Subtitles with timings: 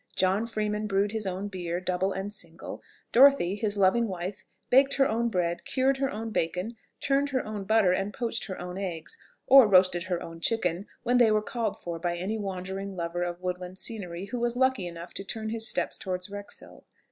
[0.15, 5.07] John Freeman brewed his own beer, double and single; Dorothy, his loving wife, baked her
[5.07, 9.15] own bread, cured her own bacon, churned her own butter, and poached her own eggs,
[9.45, 13.41] or roasted her own chicken, when they were called for by any wandering lover of
[13.43, 16.83] woodland scenery who was lucky enough to turn his steps towards Wrexhill.